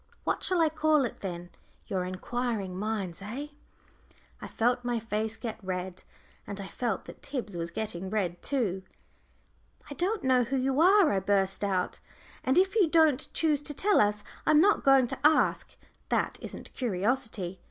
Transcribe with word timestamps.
What 0.23 0.41
shall 0.43 0.61
I 0.61 0.69
call 0.69 1.05
it, 1.05 1.19
then, 1.19 1.51
your 1.85 2.05
inquiring 2.05 2.75
minds, 2.75 3.21
eh?" 3.21 3.49
I 4.41 4.47
felt 4.47 4.83
my 4.83 4.97
face 4.99 5.37
get 5.37 5.63
red, 5.63 6.01
and 6.47 6.59
I 6.59 6.67
felt 6.69 7.05
that 7.05 7.21
Tib's 7.21 7.55
was 7.55 7.69
getting 7.69 8.09
red 8.09 8.41
too. 8.41 8.81
"I 9.91 9.93
don't 9.93 10.23
know 10.23 10.43
who 10.43 10.57
you 10.57 10.81
are," 10.81 11.11
I 11.11 11.19
burst 11.19 11.63
out, 11.63 11.99
"and 12.43 12.57
if 12.57 12.73
you 12.75 12.89
don't 12.89 13.27
choose 13.31 13.61
to 13.61 13.75
tell 13.75 14.01
us, 14.01 14.23
I 14.43 14.49
am 14.49 14.59
not 14.59 14.83
going 14.83 15.05
to 15.05 15.19
ask. 15.23 15.75
That 16.09 16.39
isn't 16.41 16.73
curiosity. 16.73 17.59